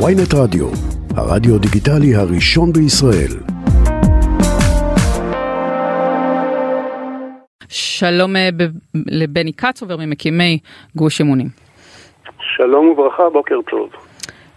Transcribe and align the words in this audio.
ויינט 0.00 0.34
רדיו, 0.34 0.66
הרדיו 1.16 1.58
דיגיטלי 1.58 2.14
הראשון 2.14 2.72
בישראל. 2.72 3.34
שלום 7.68 8.36
אה, 8.36 8.48
לבני 9.06 9.52
קצובר 9.52 9.96
ממקימי 9.96 10.58
גוש 10.96 11.20
אמונים. 11.20 11.46
שלום 12.56 12.88
וברכה, 12.88 13.30
בוקר 13.32 13.60
טוב. 13.70 13.90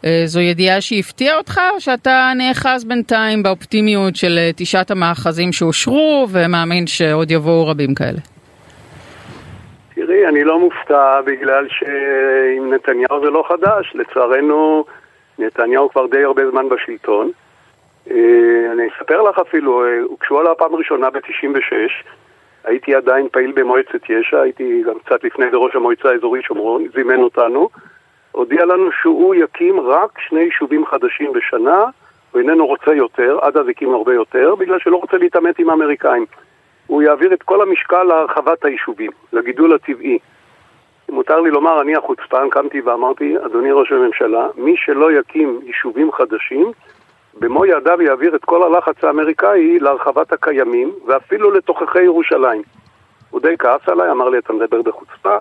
אה, 0.06 0.21
זו 0.26 0.40
ידיעה 0.40 0.82
שהפתיעה 0.82 1.38
אותך, 1.38 1.62
או 1.74 1.80
שאתה 1.80 2.32
נאחז 2.38 2.86
בינתיים 2.86 3.44
באופטימיות 3.44 4.16
של 4.16 4.38
אה, 4.38 4.50
תשעת 4.56 4.92
המאחזים 4.92 5.52
שאושרו, 5.52 6.28
ומאמין 6.32 6.88
שעוד 6.88 7.32
יבואו 7.32 7.68
רבים 7.68 7.96
כאלה? 7.96 8.20
תראי, 9.96 10.28
אני 10.28 10.44
לא 10.44 10.60
מופתע 10.60 11.22
בגלל 11.26 11.68
שעם 11.70 12.74
נתניהו 12.74 13.26
זה 13.26 13.30
לא 13.30 13.44
חדש. 13.48 13.96
לצערנו, 13.96 14.86
נתניהו 15.39 15.89
כבר 15.89 16.06
די 16.07 16.24
הרבה 16.24 16.50
זמן 16.52 16.70
בשלטון. 16.70 17.32
אה, 18.12 18.71
אני 18.74 18.84
אספר 18.88 19.21
לך 19.21 19.39
אפילו, 19.39 19.84
כשהוא 20.20 20.39
עלה 20.39 20.56
פעם 20.56 20.76
ראשונה 20.76 21.10
ב-96, 21.10 21.74
הייתי 22.64 22.96
עדיין 22.96 23.28
פעיל 23.32 23.52
במועצת 23.52 24.10
יש"ע, 24.10 24.42
הייתי 24.42 24.84
גם 24.88 25.00
קצת 25.06 25.24
לפני 25.24 25.46
זה 25.52 25.57
ראש 25.57 25.76
המועצה 25.76 26.10
האזורית 26.10 26.43
שומרון, 26.43 26.86
זימן 26.96 27.20
אותנו. 27.21 27.70
הודיע 28.32 28.66
לנו 28.66 28.92
שהוא 29.02 29.36
יקים 29.36 29.79
רק 29.79 30.20
שני 30.20 30.40
יישובים 30.40 30.86
חדשים 30.86 31.34
בשנה, 31.34 31.84
הוא 32.31 32.42
איננו 32.42 32.67
רוצה 32.67 32.94
יותר, 32.94 33.40
עד 33.42 33.58
אז 33.58 33.67
הקים 33.67 33.94
הרבה 33.94 34.14
יותר, 34.14 34.56
בגלל 34.56 34.80
שלא 34.80 34.98
רוצה 34.98 35.17
להתעמת 35.17 35.59
עם 35.59 35.70
האמריקאים. 35.70 36.26
הוא 36.88 37.02
יעביר 37.02 37.34
את 37.34 37.44
כל 37.44 37.62
המשקל 37.62 38.04
להרחבת 38.04 38.66
היישובים, 38.66 39.12
לגידול 39.34 39.73
הטבעי. 39.73 40.20
מותר 41.16 41.39
לי 41.39 41.50
לומר, 41.50 41.81
אני 41.81 41.95
החוצפן, 41.95 42.50
קמתי 42.50 42.81
ואמרתי, 42.81 43.36
אדוני 43.45 43.72
ראש 43.72 43.92
הממשלה, 43.92 44.47
מי 44.58 44.73
שלא 44.78 45.11
יקים 45.11 45.59
יישובים 45.64 46.11
חדשים, 46.11 46.72
במו 47.40 47.66
ידיו 47.66 48.02
יעביר 48.02 48.36
את 48.36 48.45
כל 48.45 48.64
הלחץ 48.64 49.03
האמריקאי 49.03 49.80
להרחבת 49.80 50.34
הקיימים, 50.34 50.92
ואפילו 51.08 51.52
לתוככי 51.52 52.03
ירושלים. 52.03 52.62
הוא 53.30 53.42
די 53.42 53.58
כעס 53.59 53.90
עליי, 53.90 54.12
אמר 54.12 54.30
לי, 54.30 54.38
אתה 54.38 54.53
מדבר 54.53 54.81
בחוצפה, 54.81 55.38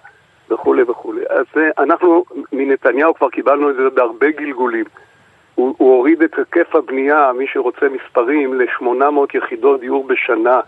וכולי 0.50 0.82
וכולי. 0.82 1.22
אז 1.30 1.46
אה, 1.56 1.84
אנחנו 1.84 2.24
מנתניהו 2.52 3.14
כבר 3.14 3.30
קיבלנו 3.30 3.70
את 3.70 3.76
זה 3.76 3.90
בהרבה 3.90 4.30
גלגולים. 4.30 4.84
הוא, 5.54 5.74
הוא 5.78 5.96
הוריד 5.96 6.22
את 6.22 6.38
היקף 6.38 6.74
הבנייה, 6.76 7.32
מי 7.38 7.46
שרוצה 7.46 7.86
מספרים, 7.88 8.54
ל-800 8.54 9.34
יחידות 9.34 9.80
דיור 9.80 10.06
בשנה. 10.06 10.60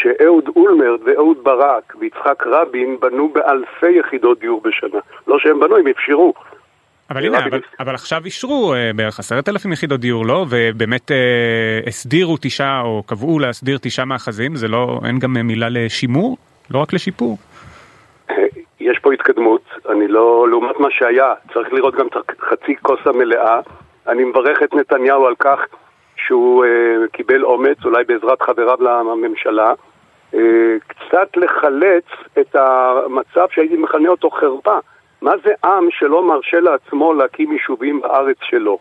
כשאהוד 0.00 0.44
אולמרט 0.56 1.00
ואהוד 1.04 1.44
ברק 1.44 1.94
ויצחק 2.00 2.46
רבין 2.46 2.96
בנו 3.00 3.28
באלפי 3.28 3.92
יחידות 3.98 4.40
דיור 4.40 4.60
בשנה. 4.64 5.00
לא 5.26 5.38
שהם 5.38 5.60
בנו, 5.60 5.76
הם 5.76 5.86
אפשרו. 5.86 6.34
אבל 7.10 7.24
הנה, 7.24 7.38
אבל, 7.38 7.60
אבל 7.80 7.94
עכשיו 7.94 8.22
אישרו 8.24 8.74
אה, 8.74 8.90
בערך 8.96 9.18
עשרת 9.18 9.48
אלפים 9.48 9.72
יחידות 9.72 10.00
דיור, 10.00 10.26
לא? 10.26 10.46
ובאמת 10.50 11.10
אה, 11.10 11.16
הסדירו 11.86 12.36
תשעה, 12.40 12.80
או 12.80 13.02
קבעו 13.06 13.38
להסדיר 13.38 13.78
תשעה 13.82 14.04
מאחזים, 14.04 14.56
זה 14.56 14.68
לא, 14.68 15.00
אין 15.04 15.18
גם 15.18 15.32
מילה 15.32 15.68
לשימור? 15.70 16.36
לא 16.70 16.78
רק 16.78 16.92
לשיפור? 16.92 17.38
יש 18.80 18.98
פה 18.98 19.12
התקדמות, 19.12 19.62
אני 19.88 20.08
לא, 20.08 20.46
לעומת 20.50 20.80
מה 20.80 20.88
שהיה, 20.90 21.34
צריך 21.52 21.72
לראות 21.72 21.94
גם 21.94 22.06
את 22.06 22.40
חצי 22.40 22.76
כוס 22.82 23.00
המלאה. 23.06 23.60
אני 24.08 24.24
מברך 24.24 24.62
את 24.62 24.74
נתניהו 24.74 25.26
על 25.26 25.34
כך 25.38 25.60
שהוא 26.26 26.64
uh, 26.64 26.68
קיבל 27.12 27.44
אומץ, 27.44 27.76
אולי 27.84 28.04
בעזרת 28.04 28.42
חבריו 28.42 28.76
לממשלה, 28.80 29.72
קצת 30.86 31.36
לחלץ 31.36 32.04
את 32.40 32.56
המצב 32.56 33.46
שהייתי 33.50 33.76
מכנה 33.76 34.08
אותו 34.08 34.30
חרפה. 34.30 34.78
מה 35.22 35.32
זה 35.44 35.52
עם 35.64 35.88
שלא 35.90 36.28
מרשה 36.28 36.60
לעצמו 36.60 37.14
להקים 37.14 37.52
יישובים 37.52 38.00
בארץ 38.00 38.36
שלו? 38.42 38.78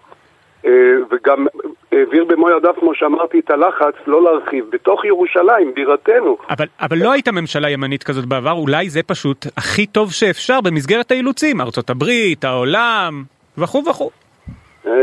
Uh, 0.64 0.70
וגם 1.12 1.48
העביר 1.92 2.26
במו 2.26 2.50
ידיו, 2.50 2.73
כמו 2.80 2.95
שאמרתי, 2.95 3.39
את 3.39 3.52
הלחץ 3.52 3.94
לא 4.08 4.23
להרחיב 4.23 4.66
בתוך 4.70 5.06
ירושלים, 5.06 5.72
בירתנו. 5.76 6.38
אבל, 6.49 6.66
אבל 6.82 6.98
לא 6.98 7.11
הייתה 7.11 7.32
ממשלה 7.32 7.70
ימנית 7.70 8.04
כזאת 8.04 8.26
בעבר, 8.26 8.52
אולי 8.52 8.89
זה 8.89 9.04
פשוט 9.04 9.45
הכי 9.58 9.86
טוב 9.86 10.11
שאפשר 10.11 10.61
במסגרת 10.61 11.11
האילוצים, 11.11 11.61
ארצות 11.61 11.89
הברית, 11.89 12.45
העולם, 12.45 13.23
וכו' 13.58 13.83
וכו'. 13.89 14.10
אה, 14.88 14.93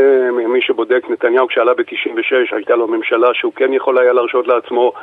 מי 0.47 0.61
שבודק, 0.61 1.09
נתניהו 1.09 1.47
כשעלה 1.47 1.73
ב-96 1.73 2.55
הייתה 2.55 2.75
לו 2.75 2.87
ממשלה 2.87 3.27
שהוא 3.33 3.53
כן 3.55 3.73
יכול 3.73 3.97
היה 3.99 4.13
להרשות 4.13 4.47
לעצמו 4.47 4.93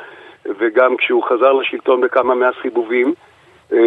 וגם 0.59 0.97
כשהוא 0.97 1.23
חזר 1.23 1.53
לשלטון 1.53 2.01
בכמה 2.01 2.35
מהסיבובים 2.35 3.13
אה, 3.73 3.79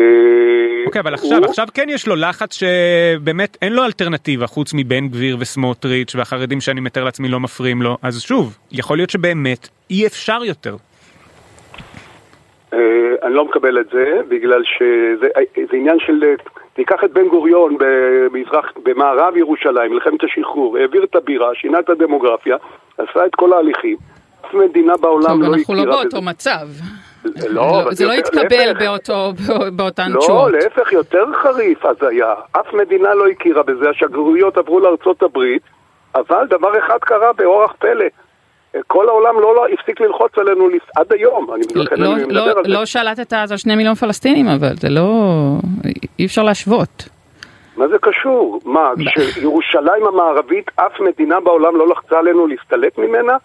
אוקיי, 0.87 1.00
אבל 1.00 1.15
עכשיו, 1.15 1.44
עכשיו 1.44 1.67
כן 1.75 1.87
יש 1.89 2.09
לו 2.09 2.17
לחץ 2.17 2.55
שבאמת 2.55 3.56
אין 3.62 3.72
לו 3.72 3.84
אלטרנטיבה 3.84 4.47
חוץ 4.47 4.75
מבן 4.75 5.09
גביר 5.09 5.37
וסמוטריץ' 5.41 6.15
והחרדים 6.15 6.61
שאני 6.61 6.81
מתאר 6.81 7.05
לעצמי 7.05 7.28
לא 7.28 7.41
מפריעים 7.41 7.83
לו, 7.83 7.97
אז 8.03 8.22
שוב, 8.22 8.59
יכול 8.72 8.97
להיות 8.97 9.11
שבאמת 9.11 9.69
אי 9.91 10.06
אפשר 10.06 10.44
יותר. 10.44 10.77
אה, 12.73 12.78
אני 13.23 13.34
לא 13.34 13.44
מקבל 13.44 13.81
את 13.81 13.87
זה, 13.93 14.21
בגלל 14.28 14.62
שזה 14.65 15.77
עניין 15.77 15.99
של... 15.99 16.34
תיקח 16.75 17.05
את 17.05 17.12
בן 17.12 17.28
גוריון 17.28 17.77
במזרח, 17.78 18.73
במערב 18.83 19.37
ירושלים, 19.37 19.93
מלחמת 19.93 20.25
השחרור, 20.25 20.78
העביר 20.78 21.05
את 21.05 21.17
הבירה, 21.17 21.55
שינה 21.55 21.78
את 21.78 21.88
הדמוגרפיה, 21.88 22.56
עשה 22.99 23.27
את 23.27 23.34
כל 23.34 23.53
ההליכים. 23.53 23.97
אף 24.48 24.54
מדינה 24.54 24.96
בעולם 24.96 25.42
לא 25.42 25.46
הכירה 25.46 25.48
בזה. 25.48 25.56
אנחנו 25.58 25.74
לא 25.74 25.84
באותו 25.84 26.22
מצב. 26.22 26.68
לא, 27.48 27.84
זה 27.90 28.06
לא 28.06 28.12
התקבל 28.12 28.72
באותן 29.72 30.12
תשואות. 30.18 30.52
לא, 30.52 30.58
להפך, 30.58 30.92
יותר 30.92 31.24
חריף 31.42 31.86
אז 31.86 31.96
היה. 32.00 32.34
אף 32.52 32.74
מדינה 32.74 33.14
לא 33.14 33.26
הכירה 33.28 33.62
בזה, 33.62 33.90
השגרירויות 33.90 34.56
עברו 34.56 34.80
לארצות 34.80 35.22
הברית, 35.22 35.62
אבל 36.14 36.46
דבר 36.50 36.78
אחד 36.78 36.98
קרה 37.00 37.32
באורח 37.32 37.72
פלא. 37.78 38.06
כל 38.86 39.08
העולם 39.08 39.34
לא, 39.34 39.54
לא 39.54 39.66
הפסיק 39.74 40.00
ללחוץ 40.00 40.38
עלינו 40.38 40.68
עד 40.96 41.12
היום, 41.12 41.54
אני, 41.54 41.64
לא, 41.74 41.84
לא, 41.96 42.16
מדבר 42.16 42.32
לא, 42.32 42.58
על 42.58 42.64
זה. 42.64 42.70
לא 42.70 42.84
שלטת 42.84 43.32
אז 43.32 43.52
על 43.52 43.58
שני 43.58 43.74
מיליון 43.76 43.94
פלסטינים, 43.94 44.48
אבל 44.48 44.76
זה 44.76 44.88
לא... 44.88 45.10
אי 46.18 46.26
אפשר 46.26 46.42
להשוות. 46.42 47.08
מה 47.76 47.88
זה 47.88 47.96
קשור? 48.02 48.60
מה, 48.64 48.92
כשירושלים 49.06 50.06
המערבית, 50.06 50.70
אף 50.76 51.00
מדינה 51.00 51.40
בעולם 51.40 51.76
לא 51.76 51.88
לחצה 51.88 52.18
עלינו 52.18 52.46
להסתלק 52.46 52.98
ממנה? 52.98 53.36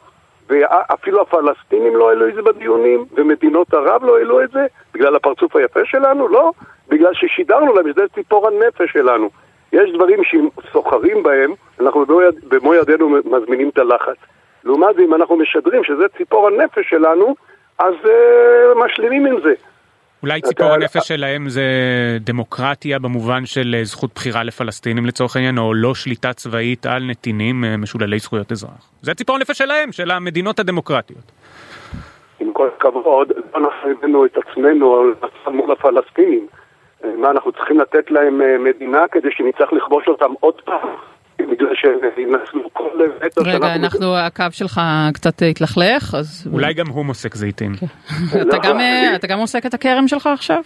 ואפילו 0.52 1.22
הפלסטינים 1.22 1.96
לא 1.96 2.10
העלו 2.10 2.28
את 2.28 2.36
זה 2.36 2.42
בדיונים, 2.42 3.06
ומדינות 3.16 3.74
ערב 3.74 4.04
לא 4.04 4.18
העלו 4.18 4.44
את 4.44 4.52
זה, 4.52 4.66
בגלל 4.94 5.16
הפרצוף 5.16 5.56
היפה 5.56 5.80
שלנו? 5.86 6.28
לא, 6.28 6.52
בגלל 6.90 7.14
ששידרנו 7.14 7.74
להם 7.74 7.94
שזה 7.94 8.02
ציפור 8.16 8.48
הנפש 8.48 8.92
שלנו. 8.92 9.30
יש 9.74 9.92
דברים 9.94 10.24
שאם 10.24 10.48
סוחרים 10.72 11.24
בהם, 11.24 11.54
אנחנו 11.80 12.06
במו 12.48 12.74
ידינו 12.74 13.10
מזמינים 13.10 13.70
את 13.70 13.78
הלחץ. 13.78 14.18
לעומת 14.64 14.96
זה, 14.96 15.02
אם 15.02 15.14
אנחנו 15.14 15.36
משדרים 15.36 15.84
שזה 15.84 16.04
ציפור 16.18 16.48
הנפש 16.48 16.90
שלנו, 16.90 17.36
אז 17.80 17.94
uh, 18.04 18.86
משלימים 18.86 19.26
עם 19.26 19.42
זה. 19.42 19.54
אולי 20.24 20.42
ציפור. 20.42 20.68
הנפש 20.68 21.08
שלהם 21.08 21.50
זה 21.50 21.64
דמוקרטיה 22.20 23.00
במובן 23.00 23.46
של 23.46 23.76
אה, 23.78 23.84
זכות 23.84 24.12
בחירה 24.16 24.44
לפלסטינים 24.44 25.06
לצורך 25.06 25.36
העניין, 25.36 25.58
או 25.58 25.74
לא 25.74 25.96
שליטה 25.96 26.34
צבאית 26.34 26.86
על 26.86 27.04
נתינים 27.04 27.64
אה, 27.64 27.78
משוללי 27.78 28.20
זכויות 28.20 28.52
אזרח. 28.52 28.90
זה 29.02 29.14
ציפור 29.14 29.36
הנפש 29.36 29.58
שלהם, 29.58 29.92
של 29.92 30.12
המדינות 30.12 30.60
הדמוקרטיות. 30.60 31.32
עם 32.40 32.54
כל 32.54 32.68
הכבוד, 32.78 33.32
לא 33.56 33.70
הבאנו 33.84 34.26
את 34.26 34.38
עצמנו 34.38 35.06
מול 35.48 35.72
הפלסטינים. 35.72 36.48
מה, 37.18 37.32
אנחנו 37.32 37.52
צריכים 37.52 37.80
לתת 37.80 38.12
להם 38.12 38.64
מדינה 38.64 39.08
כדי 39.12 39.30
שנצטרך 39.32 39.74
לכבוש 39.74 40.08
אותם 40.08 40.34
עוד 40.40 40.62
פעם? 40.62 40.90
בגלל 41.52 41.76
שינצלו 41.76 42.74
כל 42.74 42.90
מטר 43.26 43.42
רגע, 43.42 43.76
אנחנו, 43.76 44.18
הקו 44.18 44.46
שלך 44.52 44.82
קצת 45.14 45.42
התלכלך, 45.52 46.16
אז... 46.18 46.48
אולי 46.54 46.74
גם 46.74 46.88
הוא 46.88 47.06
מוסק 47.06 47.36
זיתים. 47.36 47.72
כן. 47.80 47.86
אה, 48.80 49.16
אתה 49.16 49.28
גם 49.28 49.38
מוסק 49.38 49.66
את 49.66 49.74
הכרם 49.74 50.08
שלך 50.08 50.28
עכשיו? 50.28 50.62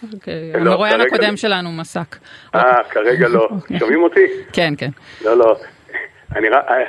לא, 0.53 0.71
המרואיין 0.71 1.01
הקודם 1.01 1.37
שלנו 1.37 1.71
מסק. 1.71 2.15
אה. 2.55 2.83
כרגע 2.89 3.27
לא. 3.27 3.47
אוקיי. 3.51 3.79
שומעים 3.79 4.03
אותי? 4.03 4.25
כן, 4.53 4.73
כן. 4.77 4.89
לא, 5.25 5.37
לא. 5.37 5.55
אני 6.35 6.49
רק... 6.49 6.65
אה, 6.69 6.83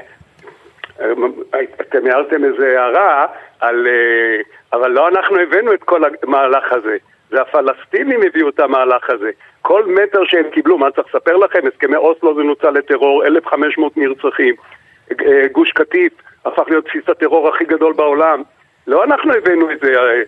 אתם 1.80 2.06
הערתם 2.06 2.44
איזה 2.44 2.80
הערה 2.80 3.26
על... 3.60 3.86
אה, 3.86 4.78
אבל 4.78 4.90
לא 4.90 5.08
אנחנו 5.08 5.36
הבאנו 5.38 5.74
את 5.74 5.82
כל 5.82 6.02
המהלך 6.04 6.72
הזה. 6.72 6.96
זה 7.30 7.40
הפלסטינים 7.40 8.20
הביאו 8.26 8.48
את 8.48 8.60
המהלך 8.60 9.10
הזה. 9.10 9.30
כל 9.62 9.86
מטר 9.86 10.24
שהם 10.24 10.50
קיבלו, 10.52 10.78
מה 10.78 10.90
צריך 10.90 11.14
לספר 11.14 11.36
לכם? 11.36 11.58
הסכמי 11.74 11.96
אוסלו 11.96 12.34
זה 12.34 12.42
נוצל 12.42 12.70
לטרור, 12.70 13.26
1,500 13.26 13.96
נרצחים. 13.96 14.54
אה, 15.10 15.48
גוש 15.52 15.70
קטיף 15.72 16.12
הפך 16.44 16.62
להיות 16.68 16.84
בסיס 16.84 17.08
הטרור 17.08 17.48
הכי 17.48 17.64
גדול 17.64 17.92
בעולם. 17.92 18.42
לא 18.86 19.04
אנחנו 19.04 19.32
הבאנו 19.32 19.70
את 19.70 19.80
זה, 19.80 19.92
אה, 19.94 20.22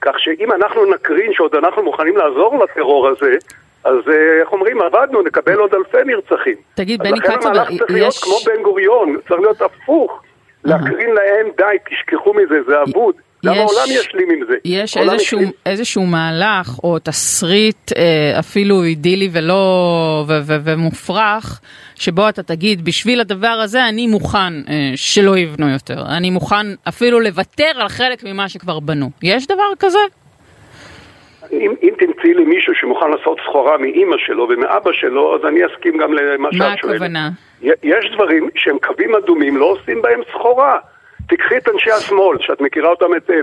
כך 0.00 0.18
שאם 0.18 0.52
אנחנו 0.52 0.84
נקרין 0.84 1.32
שעוד 1.32 1.54
אנחנו 1.54 1.82
מוכנים 1.82 2.16
לעזור 2.16 2.64
לטרור 2.64 3.08
הזה, 3.08 3.36
אז 3.84 3.98
אה, 4.08 4.40
איך 4.40 4.52
אומרים, 4.52 4.82
עבדנו, 4.82 5.22
נקבל 5.22 5.54
עוד 5.54 5.74
אלפי 5.74 6.04
נרצחים. 6.04 6.56
תגיד, 6.74 7.00
בני 7.00 7.20
קצובר, 7.20 7.34
יש... 7.34 7.36
לכן 7.36 7.48
המהלך 7.48 7.68
צריך 7.78 7.90
להיות 7.90 8.14
כמו 8.22 8.34
בן 8.46 8.62
גוריון, 8.62 9.16
צריך 9.28 9.40
להיות 9.40 9.62
הפוך. 9.62 10.22
להקרין 10.64 11.14
להם, 11.14 11.46
די, 11.56 11.76
תשכחו 11.90 12.34
מזה, 12.34 12.62
זה 12.66 12.82
אבוד. 12.82 13.14
גם 13.44 13.54
העולם 13.54 13.86
ישלים 13.88 14.30
עם 14.30 14.40
זה. 14.48 14.54
יש 14.64 14.96
איזשהו, 14.96 15.38
ישלים... 15.38 15.50
איזשהו 15.66 16.06
מהלך 16.06 16.78
או 16.84 16.98
תסריט 16.98 17.92
אה, 17.96 18.38
אפילו 18.38 18.82
אידילי 18.82 19.28
ולא, 19.32 20.24
ו, 20.28 20.32
ו, 20.46 20.54
ומופרך, 20.64 21.60
שבו 21.94 22.28
אתה 22.28 22.42
תגיד, 22.42 22.84
בשביל 22.84 23.20
הדבר 23.20 23.56
הזה 23.64 23.88
אני 23.88 24.06
מוכן 24.06 24.52
אה, 24.68 24.92
שלא 24.96 25.38
יבנו 25.38 25.68
יותר. 25.68 26.02
אני 26.16 26.30
מוכן 26.30 26.66
אפילו 26.88 27.20
לוותר 27.20 27.72
על 27.80 27.88
חלק 27.88 28.24
ממה 28.24 28.48
שכבר 28.48 28.80
בנו. 28.80 29.10
יש 29.22 29.46
דבר 29.46 29.70
כזה? 29.78 29.98
אם, 31.52 31.74
אם 31.82 31.94
תמצאי 31.98 32.34
לי 32.34 32.44
מישהו 32.44 32.74
שמוכן 32.74 33.10
לעשות 33.10 33.38
סחורה 33.44 33.78
מאימא 33.78 34.16
שלו 34.26 34.48
ומאבא 34.50 34.92
שלו, 34.92 35.34
אז 35.36 35.40
אני 35.48 35.60
אסכים 35.66 35.98
גם 35.98 36.12
למה 36.12 36.48
שאת 36.52 36.60
שואלת. 36.60 36.84
מה 36.84 36.94
הכוונה? 36.94 37.30
יש 37.62 38.10
דברים 38.14 38.48
שהם 38.54 38.76
קווים 38.78 39.14
אדומים, 39.14 39.56
לא 39.56 39.64
עושים 39.64 40.02
בהם 40.02 40.20
סחורה. 40.32 40.78
תיקחי 41.28 41.56
את 41.56 41.68
אנשי 41.68 41.90
השמאל, 41.90 42.38
שאת 42.40 42.60
מכירה 42.60 42.90
אותם 42.90 43.12
היטב. 43.12 43.42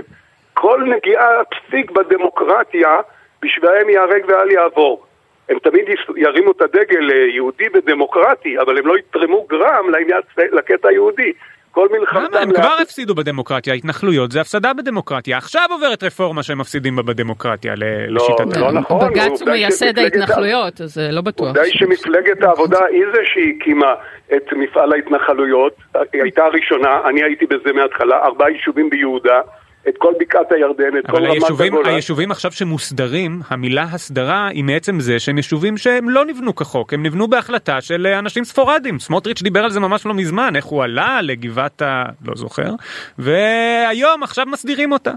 כל 0.54 0.82
נגיעה 0.96 1.44
פסיק 1.44 1.90
בדמוקרטיה, 1.90 3.00
בשבילם 3.42 3.88
ייהרג 3.88 4.24
ואל 4.28 4.50
יעבור. 4.50 5.04
הם 5.48 5.58
תמיד 5.58 5.84
ירימו 6.16 6.50
את 6.50 6.62
הדגל 6.62 7.10
אה, 7.12 7.16
יהודי 7.16 7.64
ודמוקרטי, 7.74 8.58
אבל 8.58 8.78
הם 8.78 8.86
לא 8.86 8.98
יתרמו 8.98 9.46
גרם 9.48 9.90
לעניין, 9.90 10.20
לקטע 10.38 10.88
היהודי. 10.88 11.32
כל 11.72 11.88
מלחמתם... 11.92 12.32
למה? 12.32 12.40
הם 12.40 12.52
כבר 12.52 12.76
הפסידו 12.82 13.14
בדמוקרטיה, 13.14 13.74
התנחלויות 13.74 14.32
זה 14.32 14.40
הפסדה 14.40 14.72
בדמוקרטיה. 14.72 15.38
עכשיו 15.38 15.66
עוברת 15.70 16.02
רפורמה 16.02 16.42
שהם 16.42 16.58
מפסידים 16.58 16.96
בה 16.96 17.02
בדמוקרטיה, 17.02 17.74
לא, 17.76 17.86
לשיטתם. 18.08 18.60
לא 18.60 18.72
נכון. 18.72 19.08
בג"ץ 19.08 19.42
הוא 19.42 19.50
מייסד 19.50 19.98
ההתנחלויות, 19.98 20.80
אז 20.80 20.98
אה, 20.98 21.10
לא 21.10 21.20
בטוח. 21.20 21.46
עובדה 21.46 21.62
היא 21.62 21.72
שמפלגת 21.74 22.42
העבודה 22.42 22.84
היא 22.84 23.04
זה 23.14 23.20
שהקימה 23.24 23.94
את 24.36 24.52
מפעל 24.52 24.92
ההתנחלויות. 24.92 25.72
היא 26.12 26.22
הייתה 26.22 26.44
הראשונה, 26.44 27.00
אני 27.08 27.22
הייתי 27.22 27.46
בזה 27.46 27.72
מההתחלה, 27.72 28.16
ארבעה 28.16 28.50
יישובים 28.50 28.90
ביהודה. 28.90 29.40
את 29.88 29.98
כל 29.98 30.12
בקעת 30.18 30.52
הירדן, 30.52 30.98
את 30.98 31.06
כל 31.06 31.16
רמת 31.16 31.42
הגולן. 31.50 31.74
אבל 31.74 31.88
היישובים 31.88 32.30
עכשיו 32.30 32.52
שמוסדרים, 32.52 33.40
המילה 33.50 33.82
הסדרה 33.82 34.48
היא 34.48 34.64
מעצם 34.64 35.00
זה 35.00 35.18
שהם 35.18 35.36
יישובים 35.36 35.76
שהם 35.76 36.10
לא 36.10 36.24
נבנו 36.24 36.54
כחוק, 36.54 36.92
הם 36.92 37.02
נבנו 37.02 37.28
בהחלטה 37.28 37.80
של 37.80 38.06
אה, 38.06 38.18
אנשים 38.18 38.44
ספורדים. 38.44 38.98
סמוטריץ' 38.98 39.42
דיבר 39.42 39.64
על 39.64 39.70
זה 39.70 39.80
ממש 39.80 40.06
לא 40.06 40.14
מזמן, 40.14 40.56
איך 40.56 40.64
הוא 40.64 40.84
עלה 40.84 41.18
לגבעת 41.22 41.82
ה... 41.82 42.04
לא 42.26 42.34
זוכר, 42.34 42.70
והיום 43.18 44.22
עכשיו 44.22 44.46
מסדירים 44.46 44.92
אותה. 44.92 45.10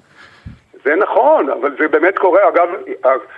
זה 0.85 0.95
נכון, 0.95 1.49
אבל 1.49 1.71
זה 1.79 1.87
באמת 1.87 2.17
קורה. 2.17 2.39
אגב, 2.49 2.67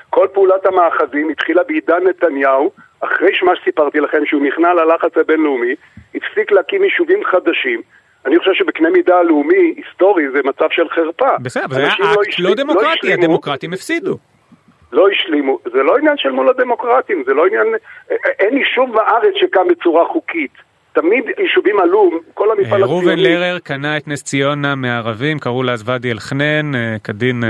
כל 0.10 0.28
פעולת 0.34 0.66
המאחזים 0.66 1.30
התחילה 1.30 1.64
בעידן 1.64 2.08
נתניהו, 2.08 2.72
אחרי 3.00 3.32
מה 3.44 3.56
שסיפרתי 3.56 4.00
לכם, 4.00 4.26
שהוא 4.26 4.42
נכנע 4.42 4.74
ללחץ 4.74 5.18
הבינלאומי, 5.18 5.76
הפסיק 6.16 6.52
להקים 6.52 6.84
יישובים 6.84 7.24
חדשים. 7.24 7.82
אני 8.26 8.40
חושב 8.40 8.52
שבקנה 8.54 8.90
מידה 8.90 9.22
לאומי, 9.22 9.74
היסטורי, 9.78 10.24
זה 10.32 10.40
מצב 10.44 10.68
של 10.72 10.90
חרפה. 10.90 11.38
בסדר, 11.42 11.68
זה 11.68 11.80
היה 11.80 11.94
לא 12.00 12.22
אקט 12.24 12.40
לא 12.40 12.56
דמוקרטי, 12.56 13.08
לא 13.08 13.14
הדמוקרטים 13.14 13.74
הפסידו. 13.74 14.18
לא 14.92 15.08
השלימו, 15.10 15.60
זה 15.74 15.84
לא 15.84 15.98
עניין 15.98 16.18
של 16.18 16.30
מול 16.30 16.50
הדמוקרטים, 16.50 17.24
זה 17.26 17.34
לא 17.34 17.46
עניין, 17.46 17.68
אין 18.40 18.58
יישוב 18.58 18.94
בארץ 18.94 19.34
שקם 19.36 19.68
בצורה 19.70 20.06
חוקית. 20.06 20.52
תמיד 20.94 21.24
יישובים 21.40 21.80
עלו, 21.80 22.12
כל 22.34 22.52
המפעל 22.52 22.84
הציוני. 22.84 23.06
ראובן 23.06 23.20
לרר 23.20 23.60
קנה 23.60 23.98
את 23.98 24.08
נס 24.08 24.24
ציונה 24.24 24.76
מערבים, 24.76 25.40
קראו 25.40 25.64
לה 25.64 25.74
אז 25.74 25.90
ואדי 25.90 26.12
אל-חנן, 26.12 26.76
אה, 26.76 26.96
כדין... 27.04 27.44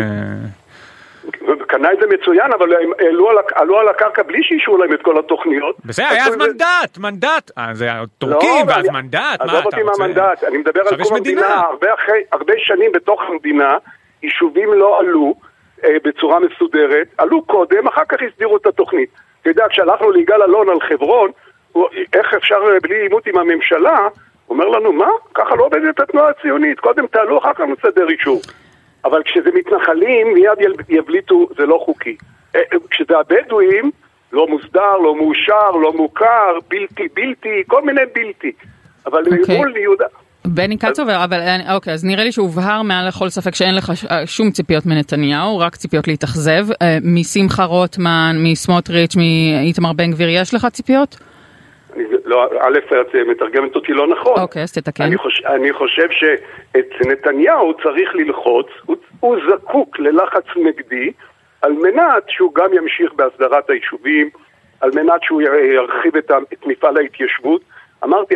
קנה 1.68 1.94
את 1.94 1.98
זה 2.02 2.08
מצוין, 2.08 2.54
אבל 2.54 2.74
הם 2.74 2.92
עלו 3.00 3.30
על, 3.30 3.38
עלו 3.56 3.80
על 3.80 3.88
הקרקע 3.88 4.24
בלי 4.24 4.44
שאישרו 4.44 4.78
להם 4.78 4.94
את 4.94 5.02
כל 5.02 5.19
התוכניות. 5.19 5.75
בסדר, 5.86 6.06
היה 6.10 6.25
אז 6.25 6.36
מנדט, 6.36 6.98
מנדט. 6.98 7.52
אה, 7.58 7.74
זה 7.74 7.92
הטורקים, 7.92 8.68
לא, 8.68 8.72
ואז 8.74 8.86
אני, 8.86 8.94
מנדט, 8.94 9.22
מה 9.22 9.36
אתה 9.36 9.44
רוצה? 9.44 9.58
עזוב 9.58 9.66
אותי 9.66 9.84
מהמנדט, 9.84 10.44
אני 10.44 10.58
מדבר 10.58 10.81
על 10.81 11.04
קום 11.04 11.16
המדינה, 11.16 11.56
הרבה, 11.56 11.94
אחרי, 11.94 12.24
הרבה 12.31 12.54
שנים 12.58 12.92
בתוך 12.92 13.22
המדינה, 13.28 13.78
יישובים 14.24 14.74
לא 14.74 15.00
עלו 15.00 15.36
אה, 15.84 15.96
בצורה 16.04 16.40
מסודרת, 16.40 17.08
עלו 17.18 17.42
קודם, 17.42 17.88
אחר 17.88 18.06
כך 18.10 18.18
הסדירו 18.28 18.58
את 18.58 18.66
התוכנית. 18.66 19.10
אתה 19.42 19.50
יודע, 19.50 19.66
כשהלכנו 19.69 20.12
ליגאל 20.12 20.44
אלון 20.44 20.69
על 20.69 20.80
חברון, 20.90 21.31
הוא, 21.72 21.88
איך 22.14 22.34
אפשר 22.34 22.56
אה, 22.74 22.80
בלי 22.81 23.02
עימות 23.02 23.28
עם 23.28 23.38
הממשלה, 23.38 23.98
הוא 24.46 24.56
אומר 24.56 24.68
לנו, 24.68 24.94
מה? 24.94 25.10
ככה 25.34 25.56
לא 25.56 25.66
עובדת 25.66 26.00
התנועה 26.00 26.30
הציונית, 26.30 26.80
קודם 26.80 27.08
תעלו, 27.08 27.38
אחר 27.38 27.54
כך 27.54 27.62
נסדר 27.62 28.10
אישור. 28.10 28.42
אבל 29.07 29.24
כשזה 29.24 29.50
מתנחלים, 29.54 30.27
מיד 30.33 30.71
יבליטו, 30.89 31.48
זה 31.57 31.65
לא 31.65 31.81
חוקי. 31.86 32.15
אה, 32.56 32.59
אה, 32.74 32.77
כשזה 32.89 33.13
הבדואים, 33.18 33.92
לא 34.33 34.48
מוסדר, 34.48 34.98
לא 35.04 35.15
מאושר, 35.15 35.71
לא 35.71 35.94
מוכר, 35.94 36.57
בלתי 36.69 37.07
בלתי, 37.13 37.63
כל 37.68 37.81
מיני 37.86 38.01
בלתי. 38.15 38.51
אבל 39.06 39.24
okay. 39.24 39.39
אוקיי. 39.39 39.57
מול 39.57 39.77
יהודה... 39.77 40.06
בני 40.45 40.77
קצובר, 40.77 41.24
אבל 41.24 41.42
אה, 41.42 41.75
אוקיי, 41.75 41.94
אז 41.94 42.06
נראה 42.06 42.24
לי 42.24 42.31
שהובהר 42.31 42.81
מעל 42.81 43.07
לכל 43.07 43.30
ספק 43.30 43.56
שאין 43.56 43.75
לך 43.75 43.92
שום 44.25 44.51
ציפיות 44.51 44.86
מנתניהו, 44.86 45.59
רק 45.59 45.75
ציפיות 45.75 46.07
להתאכזב. 46.07 46.68
משמחה 47.04 47.63
רוטמן, 47.63 48.36
מסמוטריץ', 48.39 49.15
מאיתמר 49.15 49.94
בן 49.94 50.12
גביר, 50.12 50.30
יש 50.30 50.54
לך 50.54 50.68
ציפיות? 50.71 51.18
לא, 52.25 52.49
א', 52.59 52.77
את 53.01 53.15
מתרגמת 53.27 53.75
אותי 53.75 53.94
לא 53.94 54.07
נכון. 54.07 54.39
אוקיי, 54.39 54.63
אז 54.63 54.73
תתקן. 54.73 55.03
אני, 55.03 55.17
חוש, 55.17 55.41
אני 55.45 55.73
חושב 55.73 56.07
שאת 56.11 57.07
נתניהו 57.07 57.73
צריך 57.83 58.15
ללחוץ, 58.15 58.67
הוא, 58.85 58.95
הוא 59.19 59.38
זקוק 59.49 59.99
ללחץ 59.99 60.45
נגדי, 60.55 61.11
על 61.61 61.71
מנת 61.71 62.23
שהוא 62.27 62.53
גם 62.55 62.73
ימשיך 62.73 63.13
בהסדרת 63.13 63.69
היישובים, 63.69 64.29
על 64.81 64.89
מנת 64.95 65.23
שהוא 65.23 65.41
ירחיב 65.41 66.15
את, 66.17 66.31
את 66.53 66.65
מפעל 66.65 66.97
ההתיישבות. 66.97 67.61
אמרתי, 68.03 68.35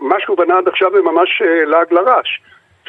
מה 0.00 0.16
שהוא 0.18 0.36
בנה 0.36 0.58
עד 0.58 0.68
עכשיו 0.68 0.90
זה 0.92 1.02
ממש 1.02 1.42
אה, 1.44 1.64
לעג 1.64 1.92
לרש. 1.92 2.40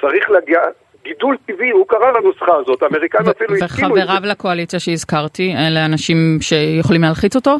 צריך 0.01 0.29
להגיע, 0.29 0.59
גידול 1.03 1.37
טבעי, 1.45 1.69
הוא 1.69 1.87
קרא 1.87 2.11
לנוסחה 2.11 2.55
הזאת, 2.55 2.83
האמריקאים 2.83 3.29
אפילו 3.29 3.55
הסכימו. 3.55 3.93
וחבריו 3.93 4.21
לקואליציה 4.23 4.79
שהזכרתי, 4.79 5.53
אלה 5.67 5.85
אנשים 5.85 6.37
שיכולים 6.41 7.01
להלחיץ 7.01 7.35
אותו? 7.35 7.57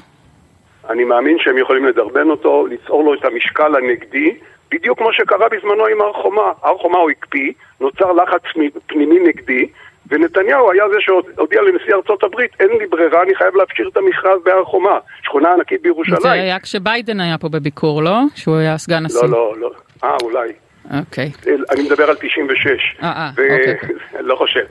אני 0.92 1.04
מאמין 1.04 1.38
שהם 1.40 1.58
יכולים 1.58 1.86
לדרבן 1.86 2.30
אותו, 2.30 2.66
ליצור 2.68 3.04
לו 3.04 3.14
את 3.14 3.26
המשקל 3.26 3.76
הנגדי, 3.76 4.36
בדיוק 4.72 4.98
כמו 4.98 5.14
שקרה 5.14 5.50
בזמנו 5.50 5.86
עם 5.86 6.02
הר 6.02 6.14
חומה. 6.14 6.52
הר 6.64 6.78
חומה 6.78 6.98
הוא 6.98 7.12
הקפיא, 7.12 7.52
נוצר 7.82 8.12
לחץ 8.12 8.42
פנימי 8.88 9.20
נגדי, 9.20 9.68
ונתניהו 10.10 10.72
היה 10.72 10.84
זה 10.90 10.98
שהודיע 11.00 11.62
לנשיא 11.62 11.94
ארצות 11.94 12.24
הברית, 12.24 12.52
אין 12.60 12.70
לי 12.80 12.88
ברירה, 12.88 13.24
אני 13.24 13.36
חייב 13.36 13.56
להפשיר 13.56 13.90
את 13.92 13.98
המכרז 13.98 14.40
בהר 14.44 14.64
חומה, 14.64 15.00
שכונה 15.24 15.54
ענקית 15.54 15.82
בירושלים. 15.82 16.22
זה 16.22 16.32
היה 16.32 16.60
כשביידן 16.60 17.20
היה 17.20 17.38
פה 17.38 17.50
בביקור, 17.50 18.04
לא? 18.04 18.20
שהוא 18.36 18.56
היה 18.56 18.78
סגן 18.78 19.04
נשיא. 19.04 19.22
לא, 19.22 19.30
לא, 19.30 19.56
לא. 19.60 19.72
אה, 20.04 20.18
אולי. 20.24 20.54
אוקיי. 21.00 21.32
אני 21.72 21.84
מדבר 21.84 22.10
על 22.10 22.16
96. 22.16 22.96
אה, 23.04 23.08
אה, 23.10 23.30
אוקיי. 23.30 23.78
לא 24.30 24.36
חושב. 24.36 24.66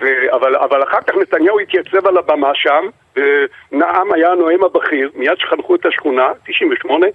ו... 0.00 0.06
אבל, 0.32 0.56
אבל 0.56 0.82
אחר 0.82 1.00
כך 1.06 1.14
נתניהו 1.16 1.60
התייצב 1.60 2.06
על 2.06 2.16
הבמה 2.18 2.50
שם, 2.54 2.84
ונעם 3.16 4.12
היה 4.12 4.32
הנואם 4.32 4.64
הבכיר, 4.64 5.10
מיד 5.14 5.38
שחנכו 5.38 5.74
את 5.74 5.86
השכונה, 5.86 6.28
98, 6.46 7.06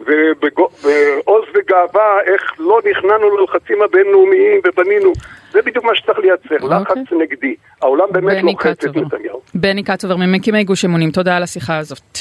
ועוז 0.00 1.44
וגאווה, 1.54 2.20
איך 2.26 2.52
לא 2.58 2.80
נכנענו 2.90 3.36
ללחצים 3.36 3.82
הבינלאומיים 3.82 4.60
ובנינו. 4.66 5.12
זה 5.50 5.62
בדיוק 5.62 5.84
מה 5.84 5.94
שצריך 5.94 6.18
לייצר, 6.18 6.56
okay. 6.56 6.62
אוקיי. 6.62 7.02
לחץ 7.02 7.12
נגדי. 7.12 7.54
העולם 7.82 8.06
באמת 8.12 8.42
לוחץ 8.42 8.84
את 8.84 8.96
נתניהו. 8.96 9.40
בני 9.54 9.82
קצובר 9.82 10.16
ממקימי 10.16 10.64
גוש 10.64 10.84
אמונים, 10.84 11.10
תודה 11.10 11.36
על 11.36 11.42
השיחה 11.42 11.78
הזאת. 11.78 12.18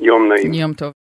יום 0.00 0.32
נעים. 0.32 0.54
יום 0.54 0.72
טוב. 0.72 0.92